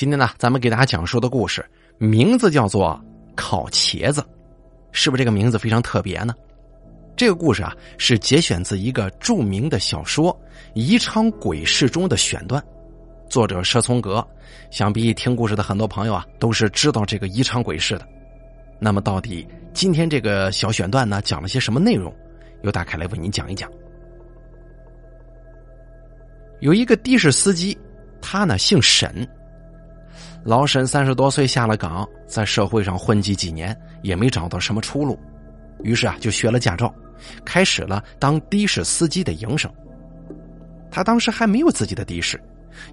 [0.00, 1.62] 今天呢，咱们给大家讲述的故事
[1.98, 2.98] 名字叫做
[3.34, 4.22] 《烤茄子》，
[4.92, 6.34] 是不是这个名字非常特别呢？
[7.14, 10.32] 这个故事啊，是节选自一个著名的小说
[10.72, 12.64] 《宜昌鬼事》中的选段，
[13.28, 14.26] 作者佘从阁。
[14.70, 18.08] 想必听故事的很多朋友啊，都是知道这个宜昌鬼事的。
[18.78, 22.10] 那么，到底今天这个小选段呢，讲了些什么内容？
[22.62, 23.70] 由大凯来为您讲一讲。
[26.60, 27.76] 有一个的士司机，
[28.22, 29.28] 他呢姓沈。
[30.42, 35.18] 老沈三十多岁下了岗，在社会上混迹几年，也没找到什么出路，
[35.82, 36.92] 于是啊，就学了驾照，
[37.44, 39.70] 开始了当的士司机的营生。
[40.90, 42.40] 他当时还没有自己的的士，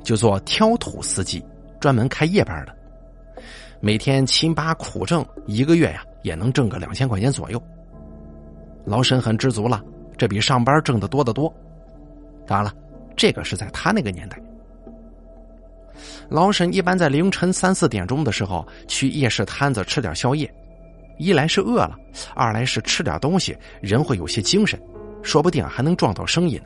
[0.04, 1.44] 就做挑土司机，
[1.80, 2.76] 专门开夜班的。
[3.80, 7.62] 每天勤巴苦挣，一个月呀也能挣个两千块钱左右。
[8.84, 9.82] 老沈很知足了，
[10.18, 11.52] 这比上班挣的多得多。
[12.46, 12.74] 当然了，
[13.16, 14.38] 这个是在他那个年代。
[16.30, 20.52] 老沈一般在凌晨三四点钟的时候去夜市摊子吃点宵夜，
[21.18, 21.96] 一来是饿了，
[22.36, 24.80] 二来是吃点东西人会有些精神，
[25.22, 26.66] 说不定还能撞到生意呢。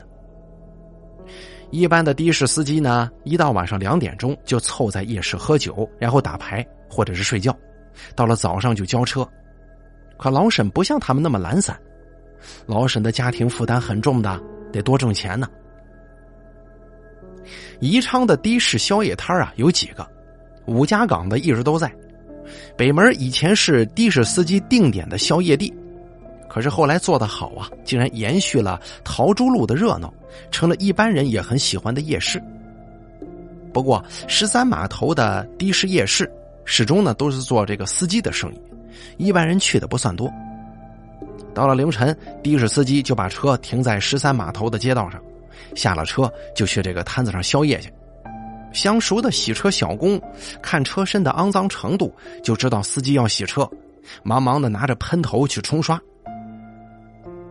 [1.70, 7.56] 一般的的士司机呢，一到晚上两点钟就凑在夜市喝酒，然后打牌或者是睡觉，
[8.14, 9.26] 到了早上就交车。
[10.18, 11.74] 可老沈不像他们那么懒散，
[12.66, 14.38] 老沈的家庭负担很重的，
[14.70, 15.48] 得多挣钱呢。
[17.82, 20.06] 宜昌的的士宵夜摊啊有几个，
[20.66, 21.92] 五家岗的一直都在。
[22.76, 25.74] 北门以前是的士司机定点的宵夜地，
[26.48, 30.14] 可是后来做得好啊，竟然延续了桃珠路的热闹，
[30.52, 32.40] 成了一般人也很喜欢的夜市。
[33.72, 36.30] 不过十三码头的的士夜市
[36.64, 38.60] 始终呢都是做这个司机的生意，
[39.16, 40.32] 一般人去的不算多。
[41.52, 45.20] 到了凌晨，的士司机就把车停在十三码头的街道上。
[45.74, 47.92] 下了车就去这个摊子上宵夜去。
[48.72, 50.18] 相熟的洗车小工
[50.62, 52.10] 看车身的肮脏程度，
[52.42, 53.68] 就知道司机要洗车，
[54.22, 56.00] 忙忙的拿着喷头去冲刷。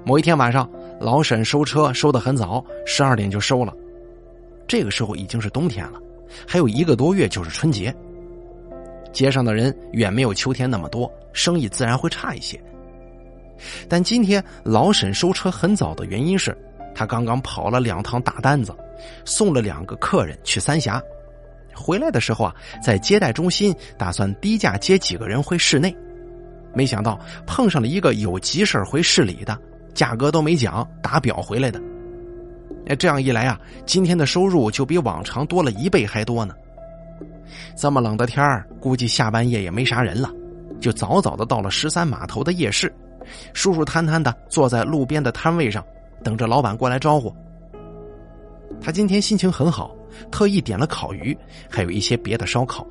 [0.04, 0.68] 某一天晚上，
[1.00, 3.72] 老沈收车收的很早，十二点就收了。
[4.68, 6.00] 这个时候已经是冬天了，
[6.48, 7.96] 还有一个多月就是春节。
[9.14, 12.60] 街上的人远没有秋天那么多，生意自然会差一些。
[13.88, 16.58] 但今天老沈收车很早的原因是。
[16.94, 18.76] 他刚刚跑了两趟大单子，
[19.26, 21.02] 送了两个客人去三峡，
[21.74, 25.96] 回来的时候啊，在接待中心打算低价接几个人回市内，
[26.74, 29.58] 没想到碰上了一个有急事回市里的，
[29.94, 31.82] 价格都没讲，打表回来的。
[32.88, 36.54] 哎，这样一来啊，今天的收入就比往常多了一倍还多呢。
[37.76, 40.30] 这么冷的天儿，估计下半夜也没啥人了，
[40.80, 42.94] 就早早的到了十三码头的夜市，
[43.54, 45.86] 舒舒坦坦的坐在路边的摊位上。
[46.24, 47.34] 等着老板过来招呼。
[48.80, 49.96] 他今天心情很好，
[50.32, 51.38] 特意点了烤鱼，
[51.70, 52.86] 还有一些别的烧烤。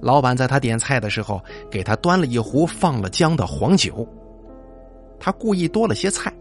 [0.00, 4.06] 老板在他点菜的时候，给他端了一壶放了姜的黄酒。
[5.18, 6.32] 他故意多了些菜，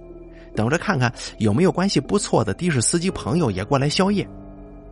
[0.55, 4.25] 等着看看有没有关系不错的的士司机朋友也过来宵夜，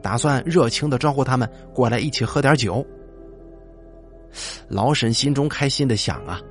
[0.02, 2.86] 打算热情的招呼他们过来一起喝点酒。
[4.68, 6.42] 老沈心中开心的想啊，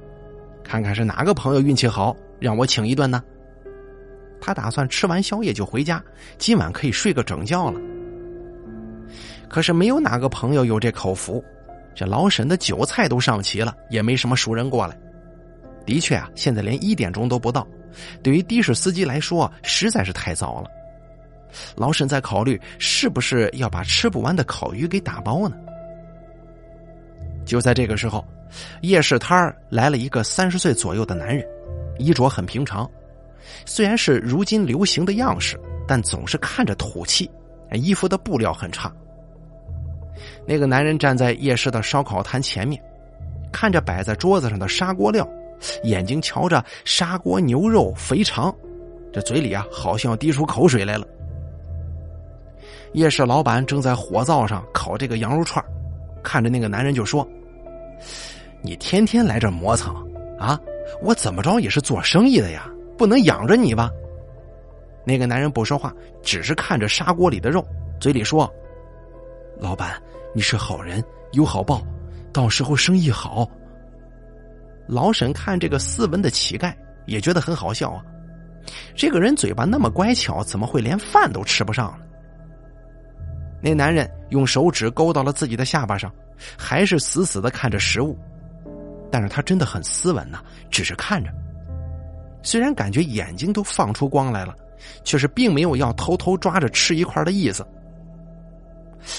[0.62, 3.23] 看看是哪个朋友运气好，让我请一顿呢？
[4.43, 6.03] 他打算吃完宵夜就回家，
[6.37, 7.81] 今晚可以睡个整觉了。
[9.49, 11.43] 可是没有哪个朋友有这口福，
[11.95, 14.99] 这老沈的酒菜都上齐了，也没什么熟人过来。
[15.87, 17.67] 的确啊，现在连一点钟都不到，
[18.23, 20.69] 对于的士司机来说实在是太早了。
[21.77, 25.57] 老沈在考虑是不是要把吃不完的烤鱼给打包呢？
[27.45, 28.25] 就在这个时候，
[28.81, 31.47] 夜市摊儿来了一个三十岁左右的男人，
[31.99, 32.91] 衣着很平常。
[33.65, 37.31] 虽然是如今流行的样式，但总是看着土气，
[37.73, 38.93] 衣服的布料很差。
[40.47, 42.83] 那个男人站在夜市的烧烤摊前面，
[43.53, 45.29] 看着摆在桌子上的砂锅料，
[45.85, 48.55] 眼睛瞧着砂锅牛肉肥肠，
[49.13, 51.07] 这嘴里啊好像要滴出口水来了。
[52.93, 55.65] 夜市老板正在火灶上烤这个羊肉串，
[56.23, 57.27] 看着那个男人就说
[58.62, 59.95] ：“你天天来这磨蹭
[60.38, 60.61] 啊，
[61.03, 62.69] 我怎么着也是做生意的呀。”
[63.02, 63.90] 不能养着你吧？
[65.04, 67.66] 那个男人不说话，只是看着砂锅里的肉，
[67.99, 68.49] 嘴里说
[69.58, 70.00] ：“老板，
[70.32, 71.02] 你是好人，
[71.32, 71.82] 有好报，
[72.32, 73.44] 到时候生意好。”
[74.87, 76.72] 老沈看这个斯文的乞丐，
[77.04, 78.04] 也觉得很好笑啊。
[78.94, 82.04] 这个人嘴巴那么乖巧，怎么会连饭都吃不上呢？
[83.60, 86.08] 那男人用手指勾到了自己的下巴上，
[86.56, 88.16] 还是死死的看着食物，
[89.10, 90.40] 但是他真的很斯文呐，
[90.70, 91.28] 只是看着。
[92.43, 94.55] 虽然感觉眼睛都放出光来了，
[95.05, 97.67] 却是并没有要偷偷抓着吃一块的意思。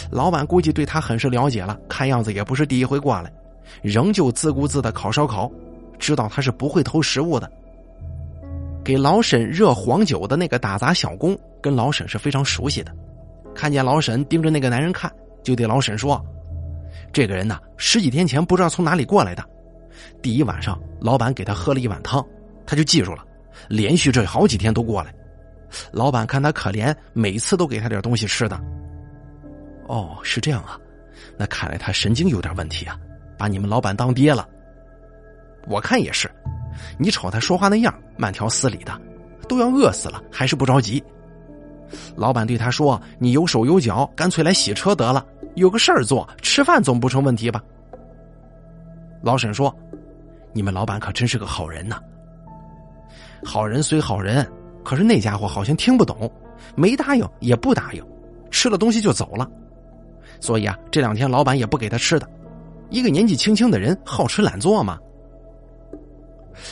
[0.10, 3.32] 老板估计对他很是了解了，看样子也不是第一回过来，
[3.82, 5.52] 仍旧自顾自的烤烧烤，
[6.00, 7.52] 知道他是不会偷食物的。
[8.84, 12.94] 给老沈热黄酒的那个打杂小工，跟老沈是非常熟悉的，
[13.56, 15.12] 看见老沈盯着那个男人看，
[15.42, 16.22] 就对老沈说
[17.14, 19.44] ：“这个人呐，十几天前不知道从哪里过来的，
[20.22, 22.26] 第一晚上老板给他喝了一碗汤，
[22.66, 23.26] 他就记住了，
[23.70, 25.14] 连续这好几天都过来。
[25.92, 28.60] 老板看他可怜，每次都给他点东西吃的。”
[29.88, 30.80] 哦，是这样啊，
[31.38, 32.98] 那看来他神经有点问题啊，
[33.38, 34.48] 把你们老板当爹了。
[35.68, 36.30] 我看也是，
[36.98, 39.02] 你瞅他说话那样，慢条斯理的，
[39.48, 41.04] 都要饿死了还是不着急。
[42.16, 45.26] 老板对他说：“你有手有脚，干脆来洗车得了，
[45.56, 47.62] 有个事儿做，吃饭总不成问题吧？”
[49.22, 49.74] 老沈说
[50.54, 52.02] ：“你们老板可真是个好人呐。
[53.44, 54.48] 好人虽好人，
[54.84, 56.32] 可是那家伙好像听不懂，
[56.76, 58.04] 没答应也不答应，
[58.50, 59.50] 吃了东西就走了。”
[60.40, 62.30] 所以啊，这两天老板也不给他吃的。
[62.90, 64.98] 一个年纪轻轻的人，好吃懒做嘛。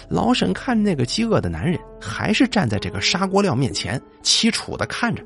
[0.07, 5.23] 老沈看那个饥饿的男人，还是站在这个砂锅料面前，凄楚的看着。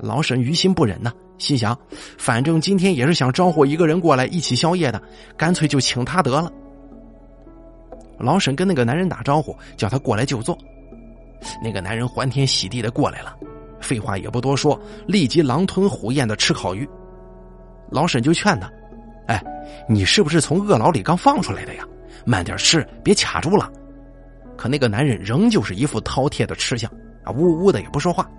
[0.00, 1.78] 老沈于心不忍呐，心想：
[2.16, 5.02] 反正今天也是想招呼一个人过来一起宵夜的，
[5.36, 6.50] 干脆就请他得了。
[8.22, 10.56] 老沈跟那个男人打招呼，叫他过来就坐。
[11.60, 13.36] 那个男人欢天喜地的过来了，
[13.80, 16.88] 废话也不多说，立即狼吞虎咽的吃烤鱼。
[17.90, 18.70] 老沈就劝他
[19.26, 19.42] ：“哎，
[19.88, 21.84] 你是不是从饿牢里刚放出来的呀？
[22.24, 23.70] 慢点吃，别卡住了。”
[24.56, 26.88] 可那个男人仍旧是一副饕餮的吃相
[27.24, 28.30] 啊，呜呜的也不说话。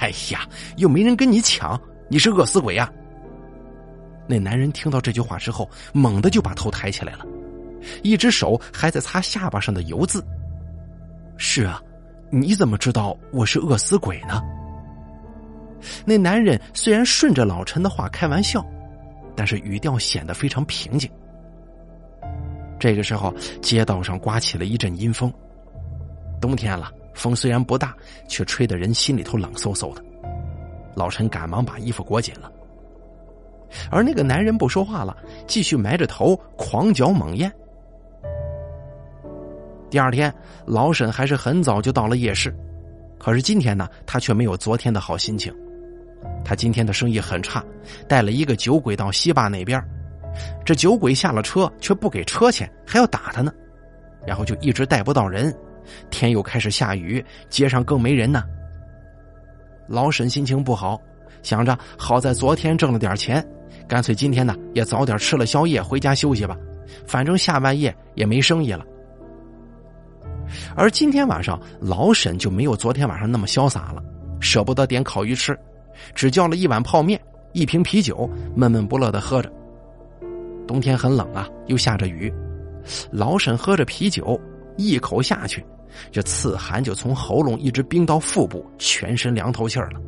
[0.00, 0.46] 哎呀，
[0.76, 2.92] 又没人跟你抢，你是饿死鬼呀！
[4.26, 7.24] 那男人听到这句话之后，猛地就把头抬起来了，
[8.02, 10.24] 一只手还在擦下巴上的油渍。
[11.36, 11.82] 是啊，
[12.30, 14.42] 你怎么知道我是饿死鬼呢？
[16.04, 18.62] 那男人虽然顺着老陈的话开玩笑，
[19.34, 21.10] 但是语调显得非常平静。
[22.78, 25.32] 这个时候，街道上刮起了一阵阴风。
[26.40, 27.94] 冬天了，风虽然不大，
[28.28, 30.04] 却吹得人心里头冷飕飕的。
[30.94, 32.50] 老陈赶忙把衣服裹紧了，
[33.90, 35.16] 而那个男人不说话了，
[35.46, 37.50] 继续埋着头狂嚼猛咽。
[39.90, 40.32] 第二天，
[40.64, 42.54] 老沈还是很早就到了夜市，
[43.18, 45.52] 可是今天呢，他却没有昨天的好心情。
[46.44, 47.64] 他今天的生意很差，
[48.06, 49.82] 带了一个酒鬼到西坝那边，
[50.64, 53.52] 这酒鬼下了车却不给车钱，还要打他呢，
[54.24, 55.52] 然后就一直带不到人，
[56.08, 58.44] 天又开始下雨，街上更没人呢。
[59.88, 61.00] 老沈心情不好，
[61.42, 63.44] 想着好在昨天挣了点钱，
[63.88, 66.56] 干脆今天呢也早点吃了宵夜回家休息吧，
[67.08, 68.84] 反正下半夜也没生意了。
[70.76, 74.02] 而今天晚上老沈就没有昨天晚上那么潇洒了，
[74.40, 75.58] 舍不得点烤鱼吃。
[76.14, 77.20] 只叫了一碗泡面，
[77.52, 79.52] 一瓶啤酒，闷闷不乐的喝着。
[80.66, 82.32] 冬天很冷啊，又下着雨，
[83.10, 84.40] 老沈喝着啤酒，
[84.76, 85.64] 一口下去，
[86.10, 90.00] 这刺寒就从喉咙一直冰到腹部，全身凉透气儿了。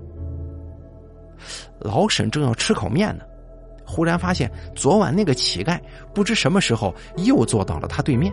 [1.81, 3.25] 老沈正要吃口面呢，
[3.85, 5.79] 忽然发现昨晚那个乞丐
[6.15, 8.33] 不知什么时候又坐到了他对面。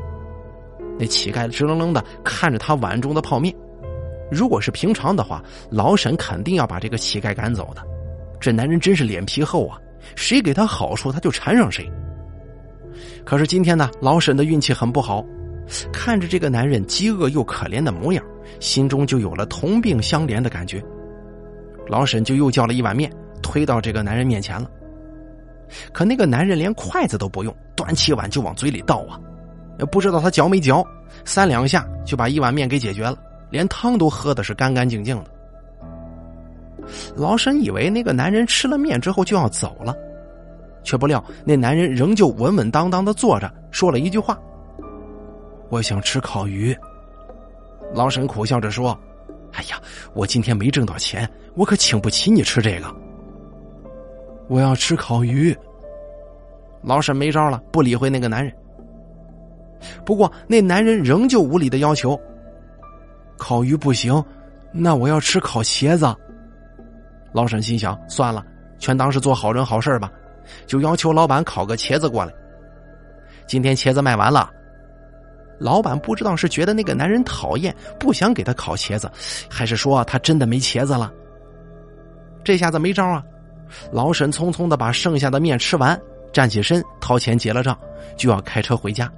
[0.99, 3.55] 那乞丐直愣愣的看着他碗中的泡面。
[4.29, 5.41] 如果是平常的话，
[5.71, 7.81] 老沈肯定要把这个乞丐赶走的。
[8.39, 9.79] 这男人真是脸皮厚啊，
[10.15, 11.89] 谁给他好处他就缠上谁。
[13.25, 15.25] 可是今天呢，老沈的运气很不好，
[15.91, 18.23] 看着这个男人饥饿又可怜的模样，
[18.59, 20.83] 心中就有了同病相怜的感觉。
[21.87, 24.69] 老沈就又叫了一碗面，推到这个男人面前了。
[25.91, 29.19] 可那个男人连筷子都不用，端起碗就往嘴里倒啊，
[29.79, 30.85] 也不知道他嚼没嚼，
[31.25, 33.17] 三两下就把一碗面给解决了。
[33.49, 35.31] 连汤都喝的是干干净净的。
[37.15, 39.95] 老沈以为那个男人吃了面之后就要走了，
[40.83, 44.37] 却不料那男人仍旧稳稳当当的坐着，说了一句话
[45.69, 46.75] ：“我想吃烤鱼。”
[47.93, 48.97] 老沈苦笑着说
[49.53, 49.81] ：“哎呀，
[50.13, 52.95] 我今天没挣到钱，我可请不起你吃这个。”
[54.47, 55.55] 我要吃烤鱼。
[56.81, 58.53] 老沈没招了，不理会那个男人。
[60.05, 62.19] 不过那男人仍旧无理的要求。
[63.37, 64.23] 烤鱼不行，
[64.71, 66.13] 那我要吃烤茄子。
[67.31, 68.43] 老沈心想：算了，
[68.79, 70.11] 全当是做好人好事吧，
[70.65, 72.33] 就要求老板烤个茄子过来。
[73.47, 74.49] 今天茄子卖完了，
[75.59, 79.09] 老板不知道是觉得那个男人讨厌，不想给他烤茄子，
[79.49, 81.11] 还是说他真的没茄子了。
[82.43, 83.23] 这下子没招啊！
[83.91, 85.99] 老沈匆匆的把剩下的面吃完，
[86.33, 87.77] 站起身掏钱结了账，
[88.17, 89.11] 就要开车回家。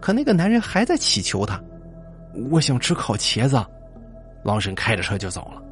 [0.00, 1.62] 可那个男人还在乞求他。
[2.50, 3.64] 我想吃烤茄子，
[4.42, 5.62] 老沈开着车就走了。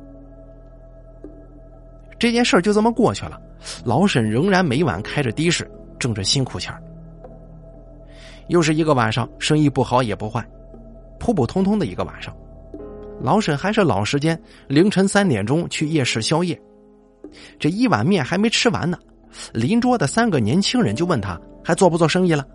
[2.18, 3.40] 这件事就这么过去了。
[3.84, 6.72] 老沈仍然每晚开着的士，挣着辛苦钱
[8.48, 10.46] 又是一个晚上，生意不好也不坏，
[11.18, 12.34] 普普通通的一个晚上。
[13.20, 16.60] 老沈还是老时间，凌晨三点钟去夜市宵夜。
[17.58, 18.98] 这一碗面还没吃完呢，
[19.52, 22.46] 邻桌的三个年轻人就问他还做不做生意了。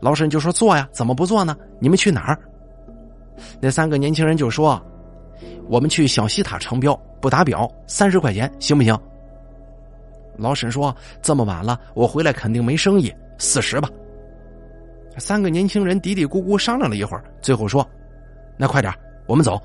[0.00, 1.56] 老沈就说做呀，怎么不做呢？
[1.78, 2.38] 你们去哪儿？
[3.60, 4.80] 那三个年轻人就说
[5.68, 8.98] ：“我们去小西塔城标，不打表三十块钱，行不行？”
[10.36, 13.88] 老沈说：“这么晚了，我回来肯定没生意，四十吧。”
[15.18, 17.88] 三个年轻人嘀嘀咕咕商量了一会儿，最后说
[18.56, 18.92] ：“那快点，
[19.26, 19.60] 我们走。”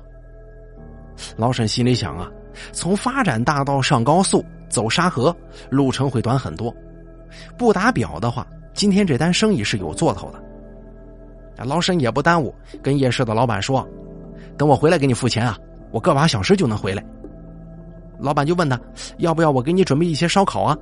[1.36, 2.28] 老沈心里想啊，
[2.72, 5.36] 从发展大道上高速走沙河，
[5.70, 6.74] 路程会短很多。
[7.56, 8.44] 不打表的话，
[8.74, 11.64] 今天这单生意是有做头的。
[11.64, 12.52] 老沈也不耽误，
[12.82, 13.88] 跟夜市的老板说
[14.58, 15.56] ：“等我回来给你付钱啊，
[15.92, 17.02] 我个把小时就能回来。”
[18.18, 18.78] 老板就问他
[19.18, 20.76] ：“要不要我给你准备一些烧烤啊？”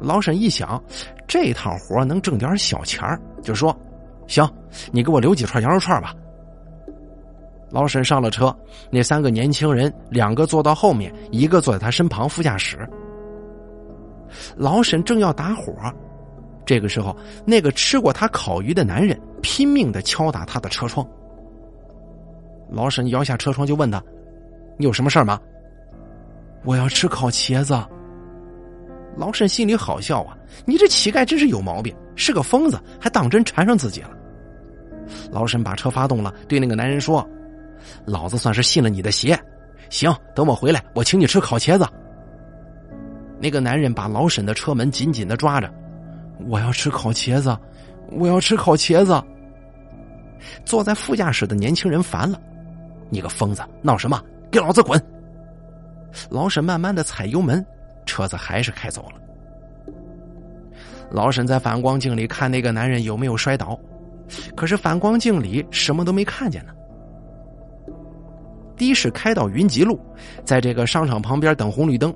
[0.00, 0.82] 老沈一想，
[1.26, 3.06] 这趟活能挣点小钱
[3.42, 3.76] 就说
[4.26, 4.48] ：“行，
[4.90, 6.14] 你给我留几串羊肉串吧。”
[7.70, 8.56] 老沈上了车，
[8.90, 12.88] 那三个年轻人，两个坐到后面，一个坐在他身旁副驾驶。
[14.56, 15.74] 老沈正要打火，
[16.68, 21.08] 这个时候，那个吃过他烤鱼的男人拼命的敲打他的车窗。
[22.70, 24.04] 老沈摇下车窗就问他
[24.76, 25.40] ：“你有什么事吗
[26.66, 27.74] ？”“我要吃烤茄子。”
[29.16, 34.10] 老沈心里好笑啊，你这乞丐真是有毛病，是个疯子，还当真缠上自己了。
[35.32, 37.26] 老沈把车发动了，对那个男人说。
[38.04, 39.38] 老子算是信了你的邪，
[39.88, 41.86] 行，等我回来，我请你吃烤茄子。
[43.40, 45.72] 那个男人把老沈的车门紧紧的抓着，
[46.46, 47.56] 我要吃烤茄子，
[48.12, 49.22] 我要吃烤茄子。
[50.64, 52.40] 坐在副驾驶的年轻人烦了，
[53.10, 54.22] 你个疯子，闹什么？
[54.50, 55.02] 给老子滚！
[56.30, 57.64] 老沈慢慢的踩油门，
[58.06, 59.92] 车子还是开走了。
[61.10, 63.78] 老沈在反光镜里看那个男人有没有摔倒，
[64.54, 66.72] 可是反光镜里什么都没看见呢。
[68.76, 70.00] 的士开到云集路，
[70.44, 72.14] 在这个商场旁边等红绿灯，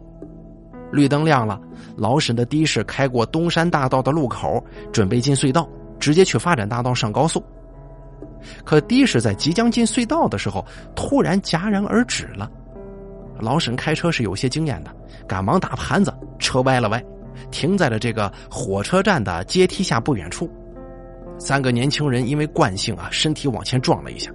[0.93, 1.59] 绿灯亮了，
[1.97, 5.69] 老沈的的士开过东山大道的路口，准备进隧道，
[5.99, 7.43] 直接去发展大道上高速。
[8.65, 12.51] 可的士在即将进隧道的时候，突然戛然而止了。
[13.39, 14.95] 老沈开车是有些经验的，
[15.27, 17.03] 赶忙打盘子，车歪了歪，
[17.51, 20.51] 停在了这个火车站的阶梯下不远处。
[21.39, 24.31] 三个年轻人因为惯性啊，身体往前撞了一下。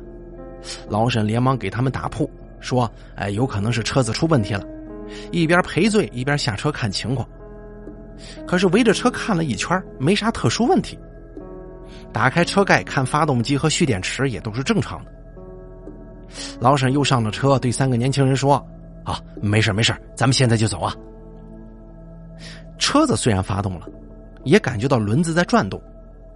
[0.90, 4.64] 老沈连忙给他们打铺，说：“哎，有可能是车子出问题了。”
[5.32, 7.28] 一边赔罪一边下车看情况。
[8.48, 10.98] 可是围着车看了一圈，没啥特殊问题。
[12.12, 15.12] 打开车盖看发动机和蓄电池也都是正常的。
[16.60, 18.56] 老沈又上了车，对三个年轻人说
[19.06, 20.94] ：“啊，没事没事，咱们现在就走啊。”
[22.78, 23.88] 车子虽然发动了，
[24.44, 25.82] 也感觉到轮子在转动，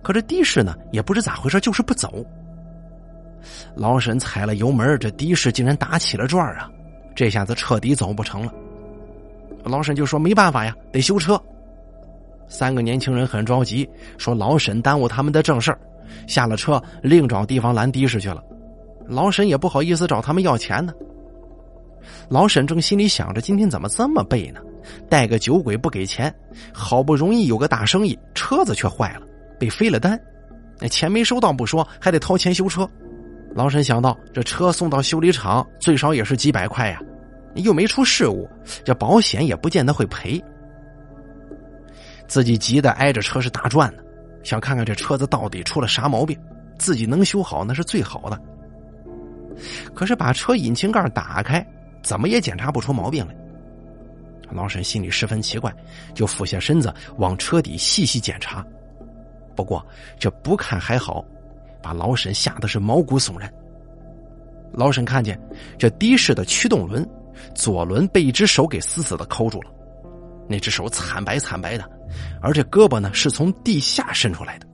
[0.03, 2.25] 可这的士呢，也不知咋回事，就是不走。
[3.75, 6.69] 老沈踩了油门，这的士竟然打起了转啊！
[7.15, 8.53] 这下子彻底走不成了。
[9.63, 11.41] 老沈就说：“没办法呀，得修车。”
[12.47, 13.87] 三个年轻人很着急，
[14.17, 15.79] 说：“老沈耽误他们的正事儿。”
[16.27, 18.43] 下了车，另找地方拦的士去了。
[19.07, 20.93] 老沈也不好意思找他们要钱呢。
[22.27, 24.59] 老沈正心里想着：今天怎么这么背呢？
[25.07, 26.33] 带个酒鬼不给钱，
[26.73, 29.21] 好不容易有个大生意，车子却坏了，
[29.59, 30.19] 被飞了单，
[30.79, 32.89] 那钱没收到不说，还得掏钱修车。
[33.53, 37.01] 老沈想到，这车送到修理厂最少也是几百块呀，
[37.55, 38.49] 又没出事故，
[38.83, 40.41] 这保险也不见得会赔。
[42.27, 44.01] 自己急得挨着车是打转呢，
[44.41, 46.39] 想看看这车子到底出了啥毛病，
[46.79, 48.41] 自己能修好那是最好的。
[49.93, 51.65] 可是把车引擎盖打开，
[52.01, 53.35] 怎么也检查不出毛病来。
[54.49, 55.73] 老沈心里十分奇怪，
[56.13, 58.65] 就俯下身子往车底细细检查。
[59.55, 59.85] 不过
[60.17, 61.25] 这不看还好。
[61.81, 63.51] 把老沈吓得是毛骨悚然。
[64.73, 65.39] 老沈看见
[65.77, 67.07] 这的士的驱动轮
[67.53, 69.71] 左轮被一只手给死死的扣住了，
[70.47, 71.83] 那只手惨白惨白的，
[72.41, 74.67] 而这胳膊呢是从地下伸出来的。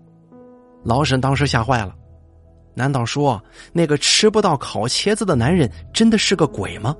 [0.83, 1.95] 老沈当时吓坏了，
[2.75, 6.95] 难道说那个吃不到烤茄子的男人真的是个鬼吗？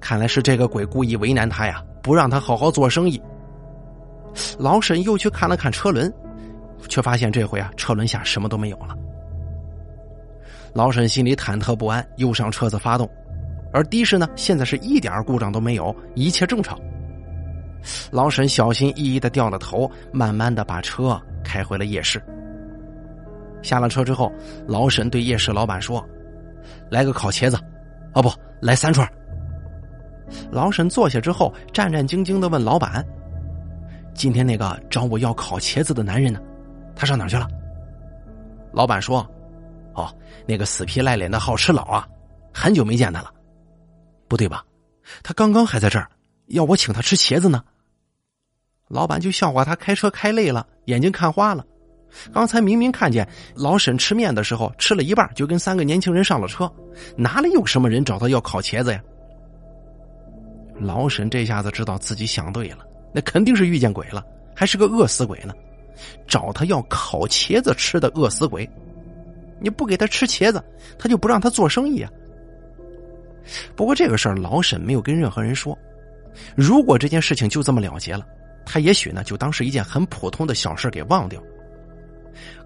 [0.00, 3.22] 看来是这个鬼故意为难他呀，不让他好好做生意。
[4.58, 6.12] 老沈又去看了看车轮。
[6.88, 8.96] 却发现这回啊，车轮下什么都没有了。
[10.72, 13.08] 老沈心里忐忑不安，又上车子发动，
[13.72, 16.78] 而的士呢，现在是一点故障都没有，一切正常。
[18.10, 22.20] 老沈小心翼翼的掉了头，慢慢的把车开回了夜市。
[23.62, 24.32] 下了车之后，
[24.66, 26.04] 老沈对夜市老板说
[26.90, 27.56] ：“来个烤茄子，
[28.14, 29.08] 哦不，来三串。”
[30.50, 33.04] 老沈坐下之后，战战兢兢的问老板
[34.14, 36.40] ：“今天那个找我要烤茄子的男人呢？
[36.96, 37.48] 他上哪去了？”
[38.72, 39.26] 老板说
[39.94, 40.12] ：“哦，
[40.46, 42.08] 那个死皮赖脸的好吃佬啊，
[42.52, 43.32] 很久没见他了。
[44.28, 44.64] 不对吧？
[45.22, 46.08] 他刚刚还在这儿，
[46.46, 47.62] 要我请他吃茄子呢。”
[48.88, 51.64] 老板就笑话他开车开累了，眼睛看花了。
[52.32, 56.70] 刚才明明看见老沈吃面的时候，吃了一半就跟三个年轻人上了车，
[57.16, 59.02] 哪里有什么人找他要烤茄子呀？
[60.78, 64.24] 老沈这下子知道自己想对了，那肯定是遇见鬼了，
[64.54, 65.54] 还是个饿死鬼呢！
[66.26, 68.68] 找他要烤茄子吃的饿死鬼，
[69.60, 70.62] 你不给他吃茄子，
[70.98, 72.10] 他就不让他做生意啊。
[73.76, 75.78] 不过这个事儿老沈没有跟任何人说，
[76.56, 78.26] 如果这件事情就这么了结了，
[78.64, 81.42] 他也许呢就当是一件很普通的小事给忘掉。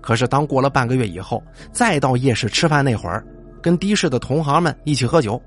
[0.00, 1.42] 可是当过了半个月以后，
[1.72, 3.26] 再到夜市吃饭那会儿，
[3.60, 5.40] 跟的士的同行们一起喝酒。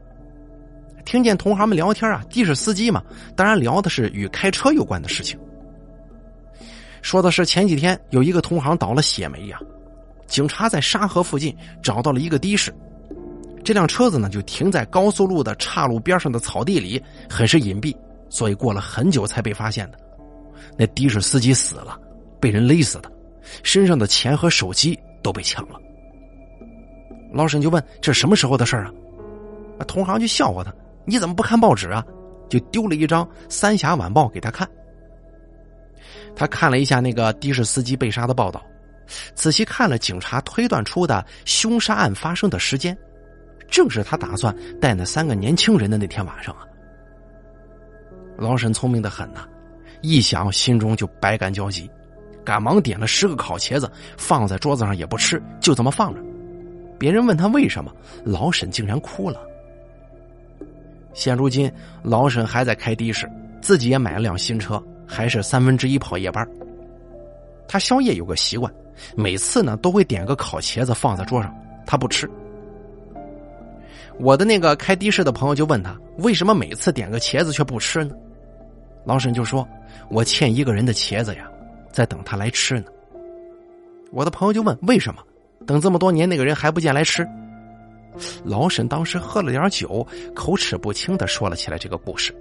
[1.05, 3.01] 听见同行们聊天啊，的士司机嘛，
[3.35, 5.39] 当然聊的是与开车有关的事情。
[7.01, 9.59] 说的是前几天有一个同行倒了血霉呀，
[10.27, 12.73] 警察在沙河附近找到了一个的士，
[13.63, 17.95] 这辆车子呢就停在高速路的岔路边上的草地里，很是隐蔽，
[18.29, 19.97] 所以过了很久才被发现的。
[20.77, 21.99] 那的士司机死了，
[22.39, 23.11] 被人勒死的，
[23.63, 25.75] 身上的钱和手机都被抢了。
[27.33, 28.91] 老沈就问：“这什么时候的事啊？”
[29.87, 30.73] 同行就笑话他。
[31.05, 32.05] 你怎么不看报纸啊？
[32.47, 34.69] 就丢了一张《三峡晚报》给他看。
[36.35, 38.65] 他看了一下那个的士司机被杀的报道，
[39.35, 42.97] 仔细看了警察推断出的凶杀案发生的时间，
[43.69, 46.65] 正是他打算带那三个年轻人的那天晚上啊。
[48.37, 49.47] 老沈聪明的很呐，
[50.01, 51.89] 一想心中就百感交集，
[52.43, 56.21] 赶忙点了十个烤茄子放在桌子上也不吃，就这么放着。
[56.97, 59.39] 别人问他为什么，老沈竟然哭了。
[61.13, 61.71] 现如今，
[62.01, 63.29] 老沈还在开的士，
[63.61, 66.47] 自己也买了辆新车，还是三分之一跑夜班。
[67.67, 68.73] 他宵夜有个习惯，
[69.13, 71.53] 每次呢都会点个烤茄子放在桌上，
[71.85, 72.29] 他不吃。
[74.17, 78.15] 我的那个开的士的朋友就问他，为什么每次点个茄子却不吃呢？
[79.03, 79.67] 老沈就说
[80.09, 81.49] ：“我欠一个人的茄子呀，
[81.91, 82.85] 在等他来吃呢。”
[84.11, 85.21] 我的朋友就问：“为什么？
[85.65, 87.27] 等这么多年，那个人还不见来吃？”
[88.43, 92.35] 老沈当时喝了点酒，口齿不清的说了起来这个故事。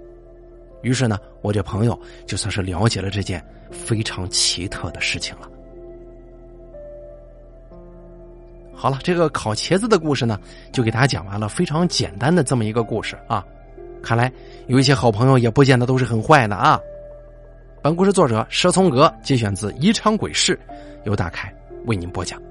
[0.81, 5.47] 于是呢，我这朋友就算是了解了这件非常奇特的事情了。
[8.73, 10.39] 好了，这个烤茄子的故事呢，
[10.71, 11.47] 就给大家讲完了。
[11.47, 13.45] 非常简单的这么一个故事啊，
[14.01, 14.31] 看来
[14.65, 16.79] 有一些好朋友也不见得都是很坏的啊。
[17.83, 20.59] 本故事作者蛇从阁节选自《宜昌鬼事》，
[21.03, 21.53] 由大凯
[21.85, 22.41] 为您播讲。